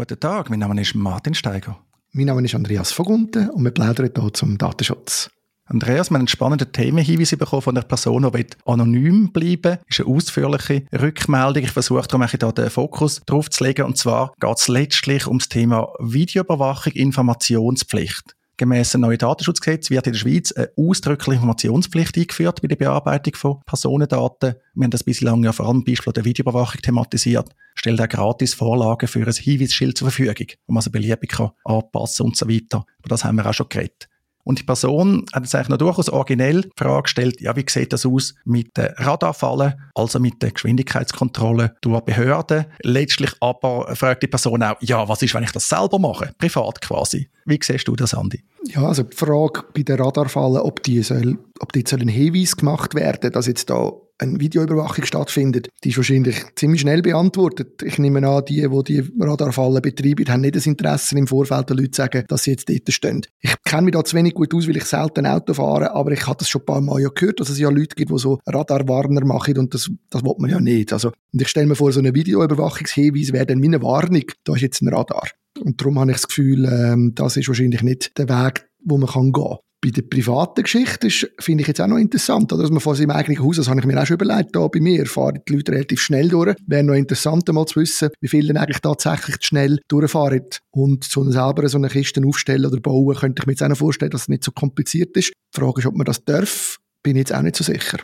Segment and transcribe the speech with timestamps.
[0.00, 1.78] Guten Tag, mein Name ist Martin Steiger.
[2.12, 5.28] Mein Name ist Andreas Vogunten und wir plaudern hier zum Datenschutz.
[5.66, 9.78] Andreas, wir haben einen spannenden Themenhinweis bekommen von einer Person, die anonym bleiben will.
[9.86, 11.64] Das ist eine ausführliche Rückmeldung.
[11.64, 13.84] Ich versuche darum hier den Fokus drauf zu legen.
[13.84, 18.34] Und zwar geht es letztlich um das Thema Videoüberwachung, Informationspflicht.
[18.60, 23.34] Gemäss dem neuen Datenschutzgesetz wird in der Schweiz eine ausdrückliche Informationspflicht eingeführt bei der Bearbeitung
[23.34, 24.56] von Personendaten.
[24.74, 27.48] Wir haben das bislang ja vor allem Beispiel der Videoüberwachung thematisiert.
[27.74, 32.26] Stellt auch gratis Vorlagen für ein Hinweisschild zur Verfügung, wo man so beliebig kann anpassen
[32.26, 32.84] und so weiter.
[32.98, 34.10] Über das haben wir auch schon geredet.
[34.50, 37.92] Und die Person hat jetzt eigentlich noch durchaus originell die Frage gestellt, ja, wie sieht
[37.92, 42.64] das aus mit den Radarfallen, also mit der Geschwindigkeitskontrolle durch Behörden.
[42.82, 46.80] Letztlich aber fragt die Person auch, ja, was ist, wenn ich das selber mache, privat
[46.80, 47.30] quasi.
[47.44, 48.42] Wie siehst du das, Andi?
[48.64, 52.56] Ja, also die Frage bei den Radarfallen, ob die soll, ob die soll ein Hinweis
[52.56, 57.82] gemacht werden, dass jetzt da eine Videoüberwachung stattfindet, die ist wahrscheinlich ziemlich schnell beantwortet.
[57.82, 61.78] Ich nehme an, die, die die Radarfallen betreiben, haben nicht das Interesse im Vorfeld den
[61.78, 63.22] Leuten zu sagen, dass sie jetzt dort stehen.
[63.40, 66.26] Ich kenne mich da zu wenig gut aus, weil ich selten Auto fahre, aber ich
[66.26, 68.38] habe das schon ein paar Mal ja gehört, dass es ja Leute gibt, die so
[68.46, 70.92] Radarwarner machen und das, das will man ja nicht.
[70.92, 74.62] Also, und ich stelle mir vor, so eine Videoüberwachungshinweis wäre dann meine Warnung, da ist
[74.62, 75.28] jetzt ein Radar.
[75.58, 79.08] Und darum habe ich das Gefühl, ähm, das ist wahrscheinlich nicht der Weg, wo man
[79.08, 79.58] kann gehen kann.
[79.82, 82.62] Bei der privaten Geschichte finde ich jetzt auch noch interessant, oder?
[82.62, 84.78] dass man vor seinem eigenen Haus, das habe ich mir auch schon überlegt, da bei
[84.78, 86.54] mir fahren die Leute relativ schnell durch.
[86.66, 90.44] Wäre noch interessant, mal zu wissen, wie viele denn eigentlich tatsächlich schnell durchfahren.
[90.70, 93.78] Und so selber so eine Kiste aufstellen oder bauen, könnte ich mir jetzt auch noch
[93.78, 95.32] vorstellen, dass es nicht so kompliziert ist.
[95.54, 97.98] Die Frage ist, ob man das darf, bin ich jetzt auch nicht so sicher.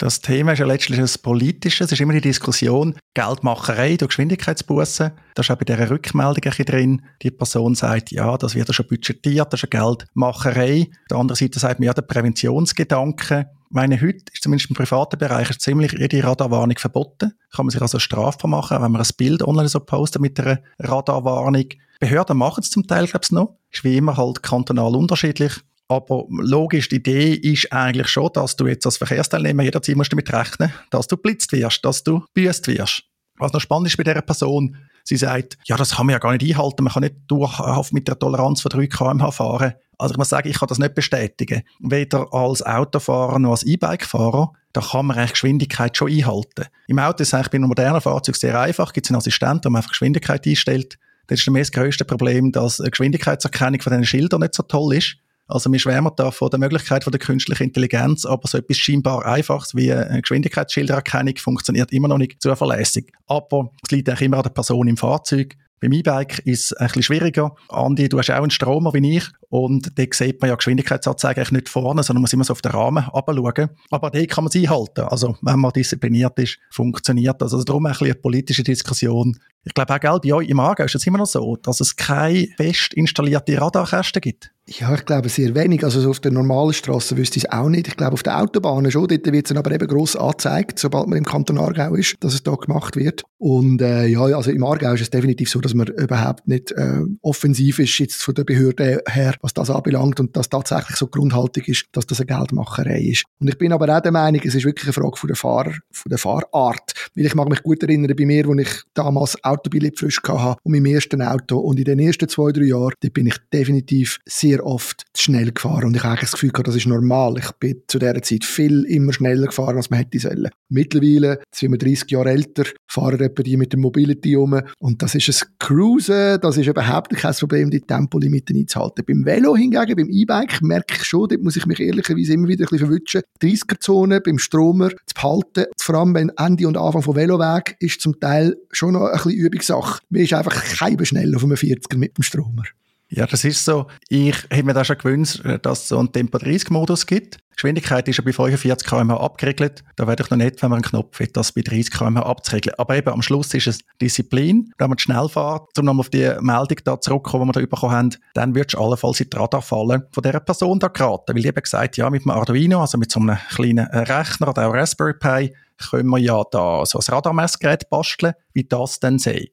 [0.00, 1.88] Das Thema ist ja letztlich ein politisches.
[1.88, 5.10] Es ist immer die Diskussion, Geldmacherei durch Geschwindigkeitsbussen.
[5.34, 7.02] Das ist auch bei dieser Rückmeldung ein drin.
[7.20, 10.88] Die Person sagt, ja, das wird ja schon budgetiert, das ist eine Geldmacherei.
[10.88, 13.50] Auf der anderen Seite sagt man, ja, der Präventionsgedanke.
[13.68, 17.34] Meine, heute ist zumindest im privaten Bereich ziemlich jede Radarwarnung verboten.
[17.54, 20.60] Kann man sich also strafbar machen, wenn man ein Bild online so postet mit einer
[20.78, 21.66] Radarwarnung.
[22.00, 23.58] Behörden machen es zum Teil, glaube ich, noch.
[23.70, 25.60] Ist wie immer halt kantonal unterschiedlich.
[25.90, 30.32] Aber logisch, die Idee ist eigentlich schon, dass du jetzt als Verkehrsteilnehmer jederzeit musst damit
[30.32, 33.02] rechnen, dass du blitzt wirst, dass du büßt wirst.
[33.38, 36.30] Was noch spannend ist bei dieser Person, sie sagt, ja, das kann man ja gar
[36.30, 39.72] nicht einhalten, man kann nicht dauerhaft mit der Toleranz von 3 km/h fahren.
[39.98, 41.62] Also ich muss sagen, ich kann das nicht bestätigen.
[41.80, 46.66] Weder als Autofahrer noch als E-Bike-Fahrer, da kann man eigentlich Geschwindigkeit schon einhalten.
[46.86, 49.62] Im Auto ist es eigentlich bei einem modernen Fahrzeug sehr einfach, gibt es einen Assistenten,
[49.62, 50.98] der man einfach Geschwindigkeit einstellt.
[51.26, 55.16] Das ist das größte Problem, dass die Geschwindigkeitserkennung von diesen Schildern nicht so toll ist.
[55.50, 59.26] Also wir schwärmen da von der Möglichkeit von der künstlichen Intelligenz, aber so etwas scheinbar
[59.26, 63.12] Einfaches wie eine Geschwindigkeitsschildererkennung funktioniert immer noch nicht zuverlässig.
[63.26, 65.56] Aber es liegt eigentlich immer an der Person im Fahrzeug.
[65.80, 67.54] Beim E-Bike ist es ein bisschen schwieriger.
[67.70, 71.52] Andi, du hast auch einen Stromer wie ich und da sieht man ja Geschwindigkeitsanzeige eigentlich
[71.52, 73.70] nicht vorne, sondern man muss immer so auf den Rahmen abschauen.
[73.90, 75.00] Aber da kann man sie einhalten.
[75.00, 77.54] Also wenn man diszipliniert ist, funktioniert das.
[77.54, 79.38] Also darum ein bisschen eine politische Diskussion.
[79.64, 81.96] Ich glaube auch, gell, bei euch im Aargau ist es immer noch so, dass es
[81.96, 84.50] keine fest installierte Radarkästen gibt.
[84.78, 85.82] Ja, ich glaube sehr wenig.
[85.82, 87.88] Also auf der normalen Straße wüsste ich es auch nicht.
[87.88, 89.08] Ich glaube auf der Autobahn schon.
[89.08, 92.44] Dort wird es aber eben gross angezeigt, sobald man im Kanton Aargau ist, dass es
[92.44, 93.24] da gemacht wird.
[93.38, 97.00] Und äh, ja, also im Aargau ist es definitiv so, dass man überhaupt nicht äh,
[97.20, 101.64] offensiv ist jetzt von der Behörde her, was das anbelangt und dass tatsächlich so Grundhaltung
[101.64, 103.24] ist, dass das eine Geldmacherei ist.
[103.40, 105.72] Und ich bin aber auch der Meinung, es ist wirklich eine Frage von der, Fahrer,
[105.90, 106.92] von der Fahrart.
[107.16, 110.72] Weil ich mag mich gut erinnern, bei mir, als ich damals Autobillett frisch hatte und
[110.72, 115.04] meinem ersten Auto und in den ersten zwei, drei Jahren, bin ich definitiv sehr oft
[115.12, 117.36] zu schnell gefahren und ich habe das Gefühl das ist normal.
[117.38, 120.50] Ich bin zu dieser Zeit viel immer schneller gefahren, als man hätte sollen.
[120.68, 125.14] Mittlerweile, sind wir 30 Jahre älter, fahren etwa die mit dem Mobility um und das
[125.14, 129.04] ist ein Cruisen, das ist überhaupt kein Problem, die Tempolimiten einzuhalten.
[129.06, 132.64] Beim Velo hingegen, beim E-Bike, merke ich schon, dort muss ich mich ehrlicherweise immer wieder
[132.64, 133.22] ein bisschen verwutschen.
[133.42, 138.18] 30er-Zone beim Stromer zu behalten, vor allem wenn Ende und Anfang vom Veloweg, ist zum
[138.20, 140.00] Teil schon noch ein bisschen Übungssache.
[140.10, 142.64] Mir ist einfach kein schnell auf einem 40er mit dem Stromer.
[143.12, 143.88] Ja, das ist so.
[144.08, 147.38] Ich hätte mir da schon gewünscht, dass es so einen Tempo-30-Modus gibt.
[147.38, 149.82] Die Geschwindigkeit ist ja bei 45 km abgeregelt.
[149.96, 152.76] Da wäre doch noch nicht, wenn man einen Knopf hat, das bei 30 km abzuregeln.
[152.78, 154.72] Aber eben am Schluss ist es Disziplin.
[154.78, 157.92] Wenn man schnell fährt, um nochmal auf die Meldung da zurückzukommen, die wir da bekommen
[157.92, 161.34] haben, dann würdest du allenfalls in die Radarfalle von dieser Person da geraten.
[161.34, 164.68] Weil ich eben gesagt ja, mit dem Arduino, also mit so einem kleinen Rechner oder
[164.68, 165.52] auch Raspberry Pi,
[165.88, 169.48] können wir ja da so ein Radarmessgerät basteln, wie das dann sei.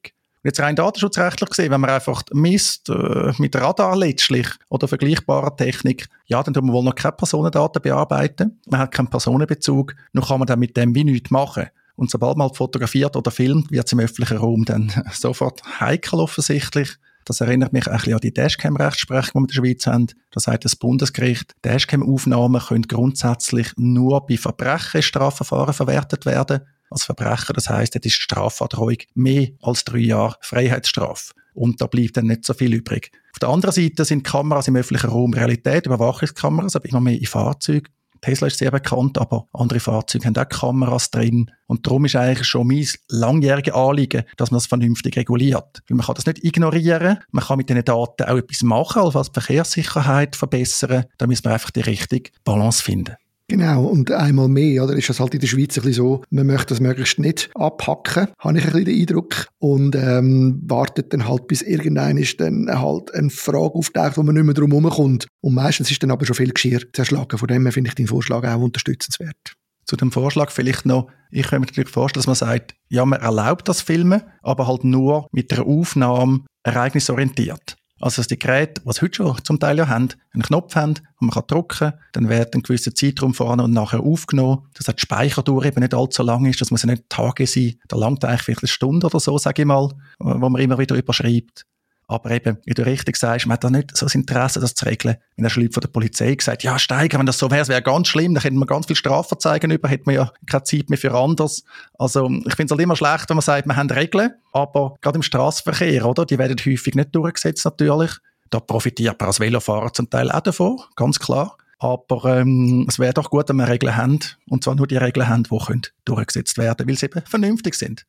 [0.48, 6.08] Jetzt rein datenschutzrechtlich gesehen, wenn man einfach misst äh, mit Radar letztlich oder vergleichbarer Technik,
[6.26, 8.58] ja, dann tun wir wohl noch keine Personendaten bearbeiten.
[8.66, 11.68] Man hat keinen Personenbezug, noch kann man dann mit dem wie nichts machen.
[11.98, 16.22] Und sobald man halt fotografiert oder filmt, wird es im öffentlichen Raum dann sofort heikel
[16.22, 16.96] offensichtlich.
[17.28, 20.08] Das erinnert mich ein bisschen an die Dashcam-Rechtsprechung, die wir in der Schweiz haben.
[20.32, 27.52] Da sagt das Bundesgericht, Dashcam-Aufnahmen können grundsätzlich nur bei Verbrechen Strafverfahren verwertet werden als Verbrecher.
[27.52, 31.34] Das heißt, es ist Strafandrohung mehr als drei Jahre Freiheitsstrafe.
[31.54, 33.12] und da bleibt dann nicht so viel übrig.
[33.34, 37.26] Auf der anderen Seite sind Kameras im öffentlichen Raum Realität, Überwachungskameras, aber immer mehr in
[37.26, 37.90] Fahrzeugen.
[38.22, 41.52] Tesla ist sehr bekannt, aber andere Fahrzeuge haben auch Kameras drin.
[41.68, 45.82] Und darum ist eigentlich schon mein langjähriges Anliegen, dass man das vernünftig reguliert.
[45.88, 47.20] Weil man kann das nicht ignorieren.
[47.32, 51.06] Man kann mit diesen Daten auch etwas machen, also die Verkehrssicherheit verbessern.
[51.18, 53.16] Da müssen wir einfach die richtige Balance finden.
[53.50, 56.48] Genau, und einmal mehr, oder, ist das halt in der Schweiz ein bisschen so, man
[56.48, 61.26] möchte das möglichst nicht abhacken, habe ich ein bisschen den Eindruck, und ähm, wartet dann
[61.26, 65.28] halt, bis irgendein ist dann halt eine Frage auftaucht, wo man nicht mehr drum kommt.
[65.40, 67.38] Und meistens ist dann aber schon viel Geschirr zerschlagen.
[67.38, 69.54] Von dem her finde ich den Vorschlag auch unterstützenswert.
[69.86, 73.22] Zu dem Vorschlag vielleicht noch, ich könnte mir natürlich vorstellen, dass man sagt, ja, man
[73.22, 77.77] erlaubt das Filmen, aber halt nur mit der Aufnahme ereignisorientiert.
[78.00, 81.28] Also, dass die Geräte, was heute schon zum Teil ja haben, einen Knopf haben, und
[81.28, 85.66] man kann drücken, dann wird ein gewisser Zeitraum vorne und nachher aufgenommen, dass die Speicherdauer
[85.66, 88.64] eben nicht allzu lang ist, dass man ja nicht Tage sein, da langt eigentlich vielleicht
[88.64, 89.90] eine Stunde oder so, sage ich mal,
[90.20, 91.66] wo man immer wieder überschreibt.
[92.10, 94.86] Aber eben, wie du richtig sagst, man hat da nicht so das Interesse, das zu
[94.86, 95.18] regeln.
[95.36, 97.82] In der Schlieb von der Polizei gesagt, ja, steigen, wenn das so wäre, es wäre
[97.82, 100.98] ganz schlimm, dann hätten wir ganz viel Strafverzeigen über, hätten wir ja keine Zeit mehr
[100.98, 101.64] für anders.
[102.00, 105.18] Also, ich finde es halt immer schlecht, wenn man sagt, wir haben Regeln, aber gerade
[105.18, 106.26] im Straßenverkehr, oder?
[106.26, 108.12] Die werden häufig nicht durchgesetzt, natürlich.
[108.50, 111.58] Da profitiert man als Velofahrer zum Teil auch davon, ganz klar.
[111.80, 114.20] Aber ähm, es wäre doch gut, wenn wir Regeln haben,
[114.50, 118.06] und zwar nur die Regeln haben, die können durchgesetzt werden, weil sie eben vernünftig sind.